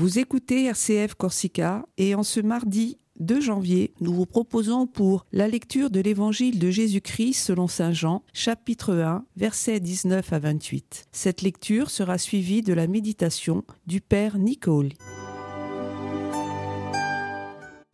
Vous 0.00 0.18
écoutez 0.18 0.64
RCF 0.64 1.12
Corsica 1.12 1.84
et 1.98 2.14
en 2.14 2.22
ce 2.22 2.40
mardi 2.40 2.96
2 3.18 3.38
janvier, 3.42 3.92
nous 4.00 4.14
vous 4.14 4.24
proposons 4.24 4.86
pour 4.86 5.26
la 5.30 5.46
lecture 5.46 5.90
de 5.90 6.00
l'évangile 6.00 6.58
de 6.58 6.70
Jésus-Christ 6.70 7.34
selon 7.34 7.68
Saint 7.68 7.92
Jean, 7.92 8.22
chapitre 8.32 8.94
1, 8.94 9.26
versets 9.36 9.78
19 9.78 10.32
à 10.32 10.38
28. 10.38 11.04
Cette 11.12 11.42
lecture 11.42 11.90
sera 11.90 12.16
suivie 12.16 12.62
de 12.62 12.72
la 12.72 12.86
méditation 12.86 13.62
du 13.86 14.00
Père 14.00 14.38
Nicole. 14.38 14.88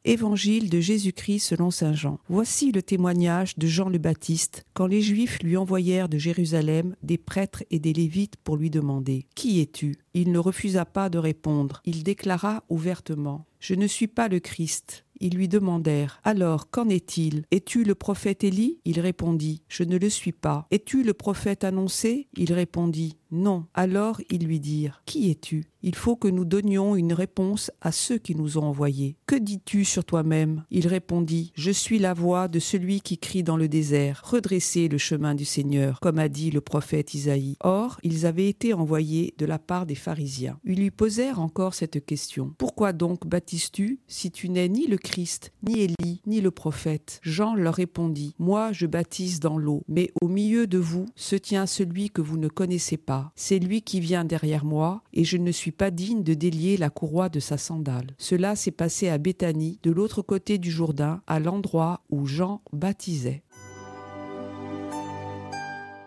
Évangile 0.09 0.71
de 0.71 0.79
Jésus-Christ 0.79 1.41
selon 1.41 1.73
Saint 1.73 1.93
Jean. 1.93 2.21
Voici 2.29 2.71
le 2.71 2.81
témoignage 2.81 3.59
de 3.59 3.67
Jean 3.67 3.89
le 3.89 3.99
Baptiste 3.99 4.65
quand 4.73 4.87
les 4.87 5.03
Juifs 5.03 5.43
lui 5.43 5.57
envoyèrent 5.57 6.09
de 6.09 6.17
Jérusalem 6.17 6.95
des 7.03 7.19
prêtres 7.19 7.65
et 7.73 7.81
des 7.81 7.93
Lévites 7.93 8.37
pour 8.37 8.57
lui 8.57 8.71
demander 8.71 9.27
Qui 9.35 9.61
es-tu? 9.61 9.97
Il 10.15 10.31
ne 10.31 10.39
refusa 10.39 10.85
pas 10.85 11.11
de 11.11 11.19
répondre. 11.19 11.83
Il 11.85 12.05
déclara 12.05 12.63
ouvertement 12.69 13.47
Je 13.59 13.75
ne 13.75 13.89
suis 13.89 14.07
pas 14.07 14.29
le 14.29 14.39
Christ. 14.39 15.05
Ils 15.19 15.35
lui 15.35 15.49
demandèrent 15.49 16.21
Alors, 16.23 16.71
qu'en 16.71 16.89
est-il? 16.89 17.45
Es-tu 17.51 17.83
le 17.83 17.97
prophète 17.97 18.45
Élie? 18.45 18.79
Il 18.85 19.01
répondit 19.01 19.63
Je 19.69 19.83
ne 19.83 19.97
le 19.97 20.09
suis 20.09 20.33
pas. 20.33 20.69
Es-tu 20.71 21.03
le 21.03 21.15
prophète 21.15 21.65
annoncé? 21.65 22.29
Il 22.37 22.53
répondit 22.53 23.17
Non. 23.37 23.67
Alors 23.75 24.21
ils 24.31 24.47
lui 24.47 24.61
dirent 24.61 25.03
Qui 25.05 25.31
es-tu? 25.31 25.67
Il 25.83 25.95
faut 25.95 26.17
que 26.17 26.27
nous 26.27 26.45
donnions 26.45 26.97
une 26.97 27.13
réponse 27.13 27.71
à 27.81 27.93
ceux 27.93 28.19
qui 28.19 28.35
nous 28.35 28.59
ont 28.59 28.65
envoyés. 28.65 29.19
Que 29.27 29.37
dis-tu 29.37 29.85
sur 29.85 30.05
toi-même? 30.05 30.65
Il 30.71 30.89
répondit 30.89 31.53
Je 31.55 31.71
suis 31.71 32.01
la 32.01 32.13
voix 32.13 32.49
de 32.49 32.59
celui 32.59 33.01
qui 33.01 33.19
crie 33.19 33.45
dans 33.45 33.57
le 33.57 33.69
désert 33.69 34.23
Redressez 34.25 34.89
le 34.89 34.99
chemin 34.99 35.37
du 35.37 35.45
Seigneur, 35.45 36.01
comme 36.01 36.19
a 36.19 36.29
dit 36.29 36.51
le 36.51 36.61
prophète 36.61 37.15
Isaïe. 37.15 37.57
Or, 37.61 38.01
ils 38.03 38.27
avaient 38.27 38.49
été 38.49 38.73
envoyés 38.73 39.35
de 39.39 39.47
la 39.47 39.61
part 39.61 39.87
des 39.87 39.95
pharisiens. 39.95 40.59
Ils 40.65 40.81
lui 40.81 40.91
posèrent 40.91 41.41
encore 41.41 41.75
cette 41.75 42.05
question 42.05 42.55
Pourquoi 42.59 42.93
donc 42.93 43.27
baptises-tu 43.27 44.01
si 44.09 44.31
tu 44.33 44.49
n'es 44.49 44.69
ni 44.69 44.87
le 44.87 44.97
Christ, 44.97 45.53
ni 45.63 45.83
Élie, 45.83 46.23
ni 46.27 46.41
le 46.41 46.51
prophète? 46.51 47.21
Jean 47.23 47.55
leur 47.55 47.75
répondit, 47.75 48.35
Moi 48.39 48.73
je 48.73 48.87
baptise 48.87 49.41
dans 49.41 49.59
l'eau, 49.59 49.85
mais 49.87 50.11
au 50.21 50.27
milieu 50.27 50.67
de 50.67 50.79
vous 50.79 51.07
se 51.15 51.37
tient 51.37 51.67
celui 51.67 52.11
que 52.11 52.23
vous 52.23 52.39
ne 52.39 52.49
connaissez 52.49 52.97
pas. 52.97 53.26
C'est 53.35 53.59
lui 53.59 53.83
qui 53.83 54.01
vient 54.01 54.25
derrière 54.25 54.65
moi, 54.65 55.03
et 55.13 55.25
je 55.25 55.37
ne 55.37 55.53
suis 55.53 55.73
pas 55.73 55.91
digne 55.91 56.23
de 56.23 56.35
délier 56.35 56.77
la 56.77 56.91
courroie 56.91 57.29
de 57.29 57.41
sa 57.41 57.59
sandale. 57.59 58.15
Cela 58.19 58.57
s'est 58.57 58.71
passé 58.71 59.09
à 59.09 59.19
Béthanie, 59.19 59.79
de 59.83 59.91
l'autre 59.91 60.23
côté 60.23 60.59
du 60.59 60.71
Jourdain, 60.71 61.23
à 61.27 61.41
l'endroit 61.41 62.03
où 62.11 62.27
Jean 62.27 62.63
baptisait. 62.73 63.43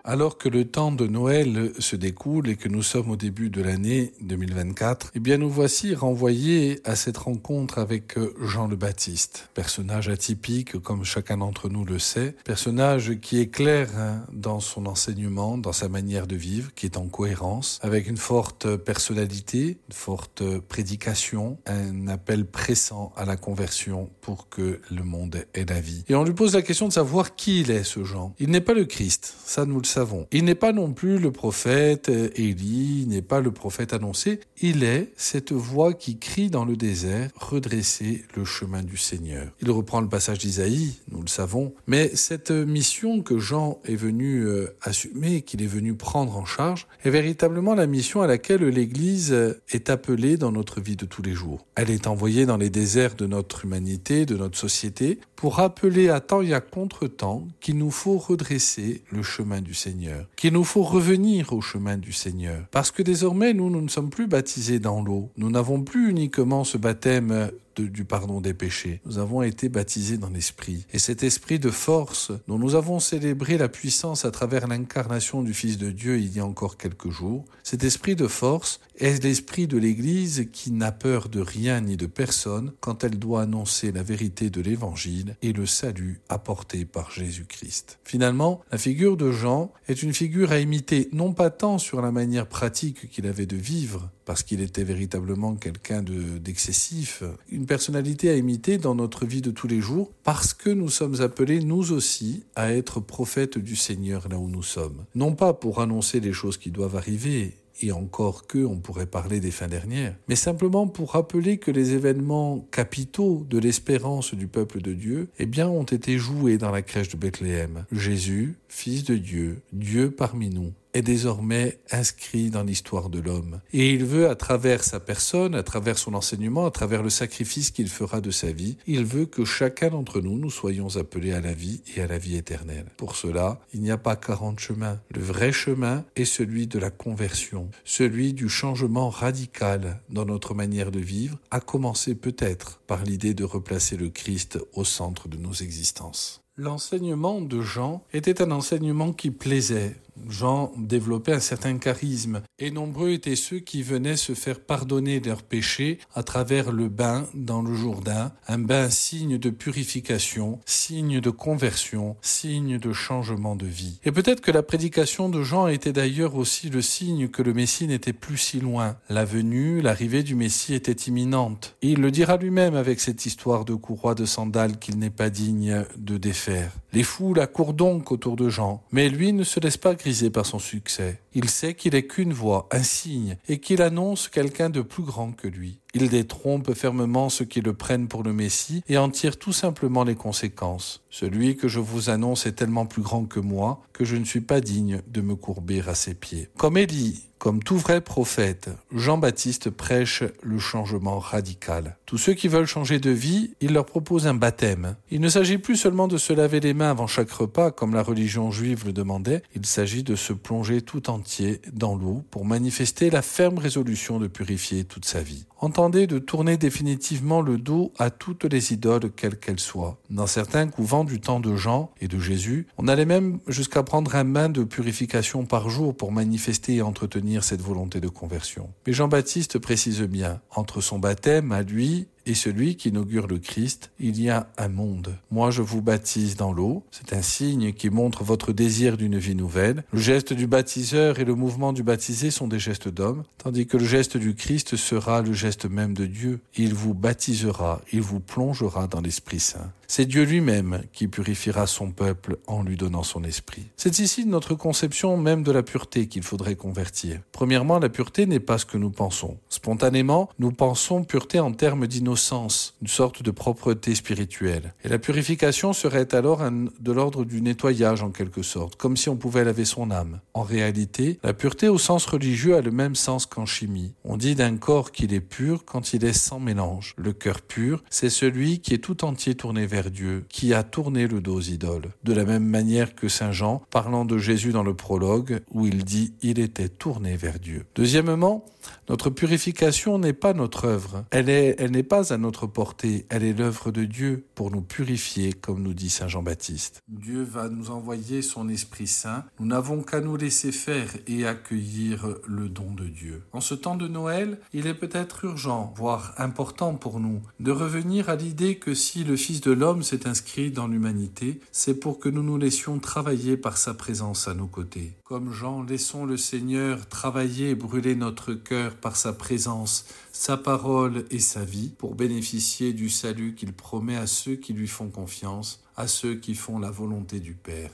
Alors 0.09 0.39
que 0.39 0.49
le 0.49 0.65
temps 0.65 0.91
de 0.91 1.05
Noël 1.05 1.71
se 1.77 1.95
découle 1.95 2.49
et 2.49 2.55
que 2.55 2.67
nous 2.67 2.81
sommes 2.81 3.11
au 3.11 3.15
début 3.15 3.51
de 3.51 3.61
l'année 3.61 4.11
2024, 4.21 5.11
eh 5.13 5.19
bien 5.19 5.37
nous 5.37 5.51
voici 5.51 5.93
renvoyés 5.93 6.81
à 6.83 6.95
cette 6.95 7.17
rencontre 7.17 7.77
avec 7.77 8.15
Jean 8.41 8.65
le 8.65 8.75
Baptiste, 8.75 9.49
personnage 9.53 10.09
atypique 10.09 10.79
comme 10.79 11.03
chacun 11.03 11.37
d'entre 11.37 11.69
nous 11.69 11.85
le 11.85 11.99
sait, 11.99 12.35
personnage 12.43 13.19
qui 13.19 13.39
est 13.39 13.49
clair 13.49 13.87
hein, 13.99 14.25
dans 14.33 14.59
son 14.59 14.87
enseignement, 14.87 15.59
dans 15.59 15.73
sa 15.73 15.89
manière 15.89 16.25
de 16.25 16.35
vivre, 16.35 16.73
qui 16.73 16.87
est 16.87 16.97
en 16.97 17.05
cohérence, 17.05 17.77
avec 17.83 18.07
une 18.07 18.17
forte 18.17 18.77
personnalité, 18.77 19.77
une 19.89 19.93
forte 19.93 20.41
prédication, 20.61 21.59
un 21.67 22.07
appel 22.07 22.47
pressant 22.47 23.13
à 23.15 23.25
la 23.25 23.37
conversion 23.37 24.09
pour 24.21 24.49
que 24.49 24.81
le 24.89 25.03
monde 25.03 25.45
ait 25.53 25.65
la 25.65 25.79
vie. 25.79 26.03
Et 26.09 26.15
on 26.15 26.23
lui 26.23 26.33
pose 26.33 26.55
la 26.55 26.63
question 26.63 26.87
de 26.87 26.93
savoir 26.93 27.35
qui 27.35 27.61
il 27.61 27.69
est 27.69 27.83
ce 27.83 28.03
Jean. 28.03 28.33
Il 28.39 28.49
n'est 28.49 28.59
pas 28.59 28.73
le 28.73 28.85
Christ, 28.85 29.35
ça 29.45 29.67
nous 29.67 29.77
le 29.77 29.85
savons 29.85 29.98
il 30.31 30.45
n'est 30.45 30.55
pas 30.55 30.71
non 30.71 30.91
plus 30.93 31.19
le 31.19 31.31
prophète 31.31 32.09
euh, 32.09 32.29
Élie, 32.35 33.05
n'est 33.07 33.21
pas 33.21 33.39
le 33.39 33.51
prophète 33.51 33.93
annoncé, 33.93 34.39
il 34.61 34.83
est 34.83 35.11
cette 35.15 35.51
voix 35.51 35.93
qui 35.93 36.17
crie 36.17 36.49
dans 36.49 36.65
le 36.65 36.75
désert, 36.75 37.29
redresser 37.35 38.25
le 38.35 38.45
chemin 38.45 38.83
du 38.83 38.97
Seigneur. 38.97 39.47
Il 39.61 39.71
reprend 39.71 40.01
le 40.01 40.09
passage 40.09 40.39
d'Isaïe, 40.39 40.95
nous 41.11 41.21
le 41.21 41.27
savons, 41.27 41.73
mais 41.87 42.15
cette 42.15 42.51
mission 42.51 43.21
que 43.21 43.39
Jean 43.39 43.79
est 43.85 43.95
venu 43.95 44.43
euh, 44.45 44.75
assumer, 44.81 45.41
qu'il 45.41 45.61
est 45.61 45.67
venu 45.67 45.93
prendre 45.95 46.37
en 46.37 46.45
charge, 46.45 46.87
est 47.03 47.09
véritablement 47.09 47.75
la 47.75 47.87
mission 47.87 48.21
à 48.21 48.27
laquelle 48.27 48.63
l'Église 48.63 49.35
est 49.69 49.89
appelée 49.89 50.37
dans 50.37 50.51
notre 50.51 50.81
vie 50.81 50.95
de 50.95 51.05
tous 51.05 51.21
les 51.21 51.33
jours. 51.33 51.65
Elle 51.75 51.89
est 51.89 52.07
envoyée 52.07 52.45
dans 52.45 52.57
les 52.57 52.69
déserts 52.69 53.15
de 53.15 53.25
notre 53.25 53.65
humanité, 53.65 54.25
de 54.25 54.35
notre 54.35 54.57
société, 54.57 55.19
pour 55.35 55.55
rappeler 55.55 56.09
à 56.09 56.19
temps 56.19 56.41
et 56.41 56.53
à 56.53 56.61
contre-temps 56.61 57.47
qu'il 57.59 57.77
nous 57.77 57.91
faut 57.91 58.17
redresser 58.17 59.03
le 59.11 59.23
chemin 59.23 59.61
du 59.61 59.73
Seigneur, 59.73 59.88
qu'il 60.35 60.53
nous 60.53 60.63
faut 60.63 60.83
revenir 60.83 61.53
au 61.53 61.61
chemin 61.61 61.97
du 61.97 62.11
Seigneur. 62.11 62.63
Parce 62.71 62.91
que 62.91 63.03
désormais, 63.03 63.53
nous, 63.53 63.69
nous 63.69 63.81
ne 63.81 63.89
sommes 63.89 64.09
plus 64.09 64.27
baptisés 64.27 64.79
dans 64.79 65.01
l'eau. 65.01 65.29
Nous 65.37 65.49
n'avons 65.49 65.81
plus 65.81 66.09
uniquement 66.09 66.63
ce 66.63 66.77
baptême 66.77 67.51
du 67.77 68.05
pardon 68.05 68.41
des 68.41 68.53
péchés. 68.53 69.01
Nous 69.05 69.17
avons 69.17 69.41
été 69.41 69.69
baptisés 69.69 70.17
dans 70.17 70.29
l'Esprit. 70.29 70.85
Et 70.91 70.99
cet 70.99 71.23
esprit 71.23 71.59
de 71.59 71.69
force 71.69 72.31
dont 72.47 72.57
nous 72.57 72.75
avons 72.75 72.99
célébré 72.99 73.57
la 73.57 73.69
puissance 73.69 74.25
à 74.25 74.31
travers 74.31 74.67
l'incarnation 74.67 75.43
du 75.43 75.53
Fils 75.53 75.77
de 75.77 75.91
Dieu 75.91 76.19
il 76.19 76.35
y 76.35 76.39
a 76.39 76.45
encore 76.45 76.77
quelques 76.77 77.09
jours, 77.09 77.45
cet 77.63 77.83
esprit 77.83 78.15
de 78.15 78.27
force 78.27 78.79
est 78.97 79.23
l'esprit 79.23 79.67
de 79.67 79.77
l'Église 79.77 80.47
qui 80.51 80.71
n'a 80.71 80.91
peur 80.91 81.29
de 81.29 81.39
rien 81.39 81.81
ni 81.81 81.97
de 81.97 82.05
personne 82.05 82.73
quand 82.79 83.03
elle 83.03 83.17
doit 83.17 83.43
annoncer 83.43 83.91
la 83.91 84.03
vérité 84.03 84.49
de 84.49 84.61
l'Évangile 84.61 85.35
et 85.41 85.53
le 85.53 85.65
salut 85.65 86.21
apporté 86.29 86.85
par 86.85 87.11
Jésus-Christ. 87.11 87.99
Finalement, 88.03 88.61
la 88.71 88.77
figure 88.77 89.17
de 89.17 89.31
Jean 89.31 89.71
est 89.87 90.03
une 90.03 90.13
figure 90.13 90.51
à 90.51 90.59
imiter 90.59 91.09
non 91.13 91.33
pas 91.33 91.49
tant 91.49 91.77
sur 91.77 92.01
la 92.01 92.11
manière 92.11 92.47
pratique 92.47 93.09
qu'il 93.09 93.27
avait 93.27 93.45
de 93.45 93.55
vivre, 93.55 94.09
parce 94.29 94.43
qu'il 94.43 94.61
était 94.61 94.83
véritablement 94.83 95.55
quelqu'un 95.55 96.03
d'excessif, 96.03 97.23
une 97.49 97.65
personnalité 97.65 98.29
à 98.29 98.35
imiter 98.35 98.77
dans 98.77 98.93
notre 98.93 99.25
vie 99.25 99.41
de 99.41 99.49
tous 99.49 99.67
les 99.67 99.81
jours, 99.81 100.11
parce 100.23 100.53
que 100.53 100.69
nous 100.69 100.89
sommes 100.89 101.21
appelés, 101.21 101.61
nous 101.61 101.91
aussi, 101.93 102.43
à 102.55 102.71
être 102.71 102.99
prophètes 102.99 103.57
du 103.57 103.75
Seigneur 103.75 104.29
là 104.29 104.37
où 104.37 104.47
nous 104.47 104.61
sommes. 104.61 105.03
Non 105.15 105.33
pas 105.33 105.53
pour 105.53 105.81
annoncer 105.81 106.19
les 106.19 106.31
choses 106.31 106.57
qui 106.57 106.69
doivent 106.69 106.95
arriver, 106.95 107.55
et 107.81 107.91
encore 107.91 108.45
que 108.45 108.59
on 108.59 108.77
pourrait 108.77 109.07
parler 109.07 109.39
des 109.39 109.49
fins 109.49 109.67
dernières, 109.67 110.15
mais 110.27 110.35
simplement 110.35 110.87
pour 110.87 111.13
rappeler 111.13 111.57
que 111.57 111.71
les 111.71 111.93
événements 111.93 112.67
capitaux 112.71 113.47
de 113.49 113.57
l'espérance 113.57 114.35
du 114.35 114.45
peuple 114.45 114.79
de 114.81 114.93
Dieu, 114.93 115.29
eh 115.39 115.47
bien, 115.47 115.67
ont 115.67 115.83
été 115.83 116.19
joués 116.19 116.59
dans 116.59 116.69
la 116.71 116.83
crèche 116.83 117.09
de 117.09 117.17
Bethléem. 117.17 117.85
Jésus, 117.91 118.59
fils 118.67 119.05
de 119.05 119.15
Dieu, 119.15 119.61
Dieu 119.73 120.11
parmi 120.11 120.49
nous, 120.49 120.71
est 120.93 121.01
désormais 121.01 121.79
inscrit 121.91 122.49
dans 122.49 122.63
l'histoire 122.63 123.09
de 123.09 123.19
l'homme. 123.19 123.61
Et 123.73 123.93
il 123.93 124.05
veut, 124.05 124.29
à 124.29 124.35
travers 124.35 124.83
sa 124.83 124.99
personne, 124.99 125.55
à 125.55 125.63
travers 125.63 125.97
son 125.97 126.13
enseignement, 126.13 126.65
à 126.65 126.71
travers 126.71 127.03
le 127.03 127.09
sacrifice 127.09 127.71
qu'il 127.71 127.89
fera 127.89 128.21
de 128.21 128.31
sa 128.31 128.51
vie, 128.51 128.77
il 128.87 129.05
veut 129.05 129.25
que 129.25 129.45
chacun 129.45 129.89
d'entre 129.89 130.21
nous, 130.21 130.37
nous 130.37 130.49
soyons 130.49 130.95
appelés 130.97 131.33
à 131.33 131.41
la 131.41 131.53
vie 131.53 131.81
et 131.95 132.01
à 132.01 132.07
la 132.07 132.17
vie 132.17 132.35
éternelle. 132.35 132.87
Pour 132.97 133.15
cela, 133.15 133.59
il 133.73 133.81
n'y 133.81 133.91
a 133.91 133.97
pas 133.97 134.15
quarante 134.15 134.59
chemins. 134.59 134.99
Le 135.13 135.21
vrai 135.21 135.51
chemin 135.51 136.05
est 136.15 136.25
celui 136.25 136.67
de 136.67 136.79
la 136.79 136.89
conversion, 136.89 137.69
celui 137.83 138.33
du 138.33 138.49
changement 138.49 139.09
radical 139.09 140.01
dans 140.09 140.25
notre 140.25 140.53
manière 140.53 140.91
de 140.91 140.99
vivre, 140.99 141.37
à 141.51 141.59
commencer 141.59 142.15
peut-être 142.15 142.79
par 142.87 143.03
l'idée 143.03 143.33
de 143.33 143.43
replacer 143.43 143.97
le 143.97 144.09
Christ 144.09 144.59
au 144.73 144.83
centre 144.83 145.27
de 145.27 145.37
nos 145.37 145.53
existences. 145.53 146.41
L'enseignement 146.61 147.39
de 147.39 147.61
Jean 147.61 148.03
était 148.11 148.41
un 148.41 148.51
enseignement 148.51 149.13
qui 149.13 149.31
plaisait, 149.31 149.95
Jean 150.27 150.71
développait 150.77 151.33
un 151.33 151.39
certain 151.39 151.77
charisme, 151.77 152.41
et 152.57 152.71
nombreux 152.71 153.11
étaient 153.11 153.35
ceux 153.35 153.59
qui 153.59 153.83
venaient 153.83 154.17
se 154.17 154.33
faire 154.33 154.59
pardonner 154.59 155.19
leurs 155.19 155.43
péchés 155.43 155.99
à 156.13 156.23
travers 156.23 156.71
le 156.71 156.89
bain 156.89 157.27
dans 157.33 157.61
le 157.61 157.73
Jourdain, 157.75 158.31
un 158.47 158.59
bain 158.59 158.89
signe 158.89 159.37
de 159.37 159.49
purification, 159.49 160.59
signe 160.65 161.19
de 161.19 161.29
conversion, 161.29 162.15
signe 162.21 162.77
de 162.77 162.93
changement 162.93 163.55
de 163.55 163.65
vie. 163.65 163.99
Et 164.03 164.11
peut-être 164.11 164.41
que 164.41 164.51
la 164.51 164.63
prédication 164.63 165.29
de 165.29 165.43
Jean 165.43 165.67
était 165.67 165.93
d'ailleurs 165.93 166.35
aussi 166.35 166.69
le 166.69 166.81
signe 166.81 167.27
que 167.27 167.41
le 167.41 167.53
Messie 167.53 167.87
n'était 167.87 168.13
plus 168.13 168.37
si 168.37 168.59
loin. 168.59 168.97
La 169.09 169.25
venue, 169.25 169.81
l'arrivée 169.81 170.23
du 170.23 170.35
Messie 170.35 170.73
était 170.73 170.91
imminente. 170.91 171.75
Et 171.81 171.89
il 171.89 172.01
le 172.01 172.11
dira 172.11 172.37
lui-même 172.37 172.75
avec 172.75 172.99
cette 172.99 173.25
histoire 173.25 173.65
de 173.65 173.75
courroie 173.75 174.15
de 174.15 174.25
sandales 174.25 174.79
qu'il 174.79 174.97
n'est 174.99 175.09
pas 175.09 175.29
digne 175.29 175.85
de 175.97 176.17
défaire. 176.17 176.71
Les 176.93 177.03
foules 177.03 177.39
accourent 177.39 177.73
donc 177.73 178.11
autour 178.11 178.35
de 178.35 178.49
Jean, 178.49 178.83
mais 178.91 179.09
lui 179.09 179.33
ne 179.33 179.43
se 179.43 179.59
laisse 179.59 179.77
pas 179.77 179.95
par 180.29 180.45
son 180.45 180.59
succès. 180.59 181.19
Il 181.33 181.49
sait 181.49 181.73
qu'il 181.73 181.95
est 181.95 182.07
qu'une 182.07 182.33
voix, 182.33 182.67
un 182.71 182.83
signe, 182.83 183.37
et 183.47 183.59
qu'il 183.59 183.81
annonce 183.81 184.27
quelqu'un 184.27 184.69
de 184.69 184.81
plus 184.81 185.03
grand 185.03 185.31
que 185.31 185.47
lui. 185.47 185.79
Il 185.93 186.09
détrompe 186.09 186.73
fermement 186.73 187.29
ceux 187.29 187.45
qui 187.45 187.61
le 187.61 187.73
prennent 187.73 188.07
pour 188.07 188.23
le 188.23 188.33
Messie 188.33 188.83
et 188.87 188.97
en 188.97 189.09
tire 189.09 189.37
tout 189.37 189.53
simplement 189.53 190.03
les 190.03 190.15
conséquences. 190.15 191.01
Celui 191.09 191.55
que 191.55 191.67
je 191.67 191.79
vous 191.79 192.11
annonce 192.11 192.45
est 192.45 192.53
tellement 192.53 192.85
plus 192.85 193.01
grand 193.01 193.25
que 193.25 193.39
moi 193.39 193.81
que 193.91 194.05
je 194.05 194.15
ne 194.15 194.25
suis 194.25 194.41
pas 194.41 194.61
digne 194.61 195.01
de 195.07 195.21
me 195.21 195.35
courber 195.35 195.81
à 195.87 195.95
ses 195.95 196.13
pieds. 196.13 196.49
Comme 196.57 196.77
Élie, 196.77 197.25
comme 197.39 197.63
tout 197.63 197.77
vrai 197.77 198.01
prophète, 198.01 198.69
Jean-Baptiste 198.93 199.69
prêche 199.69 200.23
le 200.43 200.59
changement 200.59 201.19
radical. 201.19 201.97
Tous 202.05 202.17
ceux 202.17 202.33
qui 202.33 202.49
veulent 202.49 202.65
changer 202.65 202.99
de 202.99 203.11
vie, 203.11 203.51
il 203.61 203.73
leur 203.73 203.85
propose 203.85 204.27
un 204.27 204.33
baptême. 204.33 204.95
Il 205.09 205.21
ne 205.21 205.29
s'agit 205.29 205.57
plus 205.57 205.77
seulement 205.77 206.07
de 206.07 206.17
se 206.17 206.33
laver 206.33 206.59
les 206.59 206.73
mains 206.73 206.91
avant 206.91 207.07
chaque 207.07 207.31
repas, 207.31 207.71
comme 207.71 207.95
la 207.95 208.03
religion 208.03 208.51
juive 208.51 208.85
le 208.85 208.93
demandait, 208.93 209.41
il 209.55 209.65
s'agit 209.65 210.03
de 210.03 210.15
se 210.15 210.33
plonger 210.33 210.81
tout 210.81 211.09
entier 211.09 211.28
dans 211.73 211.95
l'eau 211.95 212.23
pour 212.31 212.45
manifester 212.45 213.09
la 213.09 213.21
ferme 213.21 213.57
résolution 213.57 214.19
de 214.19 214.27
purifier 214.27 214.83
toute 214.83 215.05
sa 215.05 215.21
vie. 215.21 215.45
Entendez 215.59 216.07
de 216.07 216.19
tourner 216.19 216.57
définitivement 216.57 217.41
le 217.41 217.57
dos 217.57 217.91
à 217.99 218.09
toutes 218.09 218.45
les 218.45 218.73
idoles, 218.73 219.11
quelles 219.15 219.37
qu'elles 219.37 219.59
soient. 219.59 219.99
Dans 220.09 220.27
certains 220.27 220.67
couvents 220.67 221.03
du 221.03 221.19
temps 221.19 221.39
de 221.39 221.55
Jean 221.55 221.91
et 221.99 222.07
de 222.07 222.17
Jésus, 222.17 222.67
on 222.77 222.87
allait 222.87 223.05
même 223.05 223.39
jusqu'à 223.47 223.83
prendre 223.83 224.15
un 224.15 224.25
bain 224.25 224.49
de 224.49 224.63
purification 224.63 225.45
par 225.45 225.69
jour 225.69 225.95
pour 225.95 226.11
manifester 226.11 226.75
et 226.75 226.81
entretenir 226.81 227.43
cette 227.43 227.61
volonté 227.61 227.99
de 227.99 228.07
conversion. 228.07 228.69
Mais 228.87 228.93
Jean-Baptiste 228.93 229.59
précise 229.59 230.01
bien, 230.01 230.41
entre 230.55 230.81
son 230.81 230.97
baptême 230.97 231.51
à 231.51 231.61
lui 231.61 232.07
et 232.29 232.35
celui 232.35 232.75
qui 232.75 232.89
inaugure 232.89 233.27
le 233.27 233.39
Christ, 233.39 233.91
il 233.99 234.21
y 234.21 234.29
a 234.29 234.47
un 234.57 234.69
monde. 234.69 235.15
Moi, 235.31 235.49
je 235.51 235.61
vous 235.61 235.81
baptise 235.81 236.35
dans 236.35 236.53
l'eau. 236.53 236.83
C'est 236.91 237.13
un 237.13 237.21
signe 237.21 237.73
qui 237.73 237.89
montre 237.89 238.23
votre 238.23 238.53
désir 238.53 238.97
d'une 238.97 239.17
vie 239.17 239.35
nouvelle. 239.35 239.83
Le 239.91 239.99
geste 239.99 240.33
du 240.33 240.45
baptiseur 240.45 241.19
et 241.19 241.25
le 241.25 241.35
mouvement 241.35 241.73
du 241.73 241.83
baptisé 241.83 242.29
sont 242.29 242.47
des 242.47 242.59
gestes 242.59 242.87
d'homme, 242.87 243.23
tandis 243.37 243.65
que 243.65 243.77
le 243.77 243.85
geste 243.85 244.17
du 244.17 244.35
Christ 244.35 244.75
sera 244.75 245.21
le 245.21 245.33
geste 245.33 245.65
même 245.65 245.93
de 245.93 246.05
Dieu. 246.05 246.39
Il 246.55 246.73
vous 246.73 246.93
baptisera, 246.93 247.81
il 247.91 248.01
vous 248.01 248.19
plongera 248.19 248.87
dans 248.87 249.01
l'Esprit 249.01 249.39
Saint. 249.39 249.71
C'est 249.91 250.05
Dieu 250.05 250.23
lui-même 250.23 250.83
qui 250.93 251.07
purifiera 251.07 251.65
son 251.65 251.89
peuple 251.89 252.37
en 252.45 252.61
lui 252.61 252.77
donnant 252.77 253.01
son 253.01 253.23
esprit. 253.23 253.65
C'est 253.75 253.97
ici 253.97 254.27
notre 254.27 254.53
conception 254.53 255.17
même 255.17 255.41
de 255.41 255.51
la 255.51 255.63
pureté 255.63 256.07
qu'il 256.07 256.21
faudrait 256.21 256.55
convertir. 256.55 257.21
Premièrement, 257.31 257.79
la 257.79 257.89
pureté 257.89 258.27
n'est 258.27 258.39
pas 258.39 258.59
ce 258.59 258.67
que 258.67 258.77
nous 258.77 258.91
pensons. 258.91 259.39
Spontanément, 259.49 260.29
nous 260.37 260.51
pensons 260.51 261.03
pureté 261.03 261.39
en 261.39 261.53
termes 261.53 261.87
d'innocence, 261.87 262.75
une 262.83 262.87
sorte 262.87 263.23
de 263.23 263.31
propreté 263.31 263.95
spirituelle. 263.95 264.75
Et 264.83 264.89
la 264.89 264.99
purification 264.99 265.73
serait 265.73 266.13
alors 266.13 266.43
de 266.51 266.91
l'ordre 266.91 267.25
du 267.25 267.41
nettoyage 267.41 268.03
en 268.03 268.11
quelque 268.11 268.43
sorte, 268.43 268.75
comme 268.75 268.95
si 268.95 269.09
on 269.09 269.17
pouvait 269.17 269.43
laver 269.43 269.65
son 269.65 269.89
âme. 269.89 270.19
En 270.35 270.43
réalité, 270.43 271.17
la 271.23 271.33
pureté 271.33 271.67
au 271.67 271.79
sens 271.79 272.05
religieux 272.05 272.55
a 272.55 272.61
le 272.61 272.69
même 272.69 272.93
sens 272.93 273.25
qu'en 273.25 273.47
chimie. 273.47 273.95
On 274.03 274.17
dit 274.17 274.35
d'un 274.35 274.55
corps 274.57 274.91
qu'il 274.91 275.15
est 275.15 275.19
pur 275.19 275.65
quand 275.65 275.93
il 275.93 276.05
est 276.05 276.13
sans 276.13 276.39
mélange. 276.39 276.93
Le 276.95 277.11
cœur 277.11 277.41
pur, 277.41 277.83
c'est 277.89 278.11
celui 278.11 278.59
qui 278.59 278.75
est 278.75 278.83
tout 278.83 279.03
entier 279.03 279.33
tourné 279.33 279.65
vers 279.65 279.78
Dieu, 279.87 280.25
qui 280.29 280.53
a 280.53 280.63
tourné 280.63 281.07
le 281.07 281.21
dos 281.21 281.35
aux 281.35 281.41
idoles. 281.41 281.91
De 282.03 282.13
la 282.13 282.25
même 282.25 282.45
manière 282.45 282.95
que 282.95 283.07
Saint 283.07 283.31
Jean, 283.31 283.61
parlant 283.71 284.05
de 284.05 284.17
Jésus 284.17 284.51
dans 284.51 284.63
le 284.63 284.73
prologue, 284.73 285.41
où 285.51 285.65
il 285.65 285.85
dit 285.85 286.13
il 286.21 286.39
était 286.39 286.69
tourné 286.69 287.15
vers 287.15 287.39
Dieu. 287.39 287.65
Deuxièmement, 287.75 288.45
notre 288.89 289.09
purification 289.09 289.99
n'est 289.99 290.13
pas 290.13 290.33
notre 290.33 290.65
œuvre. 290.65 291.05
Elle 291.11 291.29
est, 291.29 291.55
elle 291.59 291.71
n'est 291.71 291.83
pas 291.83 292.13
à 292.13 292.17
notre 292.17 292.47
portée. 292.47 293.05
Elle 293.09 293.23
est 293.23 293.33
l'œuvre 293.33 293.71
de 293.71 293.85
Dieu 293.85 294.25
pour 294.35 294.51
nous 294.51 294.61
purifier, 294.61 295.33
comme 295.33 295.61
nous 295.61 295.73
dit 295.73 295.89
Saint 295.89 296.07
Jean-Baptiste. 296.07 296.81
Dieu 296.87 297.23
va 297.23 297.49
nous 297.49 297.69
envoyer 297.69 298.21
son 298.21 298.49
Esprit 298.49 298.87
Saint. 298.87 299.25
Nous 299.39 299.45
n'avons 299.45 299.83
qu'à 299.83 300.01
nous 300.01 300.17
laisser 300.17 300.51
faire 300.51 300.89
et 301.07 301.25
accueillir 301.25 302.17
le 302.27 302.49
don 302.49 302.73
de 302.73 302.85
Dieu. 302.85 303.23
En 303.31 303.41
ce 303.41 303.53
temps 303.53 303.75
de 303.75 303.87
Noël, 303.87 304.39
il 304.53 304.67
est 304.67 304.73
peut-être 304.73 305.25
urgent, 305.25 305.73
voire 305.75 306.13
important 306.17 306.73
pour 306.75 306.99
nous, 306.99 307.21
de 307.39 307.51
revenir 307.51 308.09
à 308.09 308.15
l'idée 308.15 308.57
que 308.57 308.73
si 308.73 309.03
le 309.03 309.15
Fils 309.15 309.41
de 309.41 309.51
l'homme 309.69 309.83
s'est 309.83 310.07
inscrit 310.07 310.49
dans 310.49 310.65
l'humanité, 310.65 311.39
c'est 311.51 311.79
pour 311.79 311.99
que 311.99 312.09
nous 312.09 312.23
nous 312.23 312.39
laissions 312.39 312.79
travailler 312.79 313.37
par 313.37 313.55
sa 313.55 313.75
présence 313.75 314.27
à 314.27 314.33
nos 314.33 314.47
côtés. 314.47 314.93
Comme 315.03 315.31
Jean, 315.31 315.61
laissons 315.61 316.07
le 316.07 316.17
Seigneur 316.17 316.89
travailler 316.89 317.51
et 317.51 317.55
brûler 317.55 317.93
notre 317.93 318.33
cœur 318.33 318.73
par 318.73 318.95
sa 318.95 319.13
présence, 319.13 319.85
sa 320.11 320.37
parole 320.37 321.05
et 321.11 321.19
sa 321.19 321.45
vie 321.45 321.69
pour 321.77 321.93
bénéficier 321.93 322.73
du 322.73 322.89
salut 322.89 323.35
qu'il 323.35 323.53
promet 323.53 323.95
à 323.95 324.07
ceux 324.07 324.37
qui 324.37 324.53
lui 324.53 324.67
font 324.67 324.89
confiance, 324.89 325.63
à 325.77 325.87
ceux 325.87 326.15
qui 326.15 326.33
font 326.33 326.57
la 326.57 326.71
volonté 326.71 327.19
du 327.19 327.35
Père. 327.35 327.69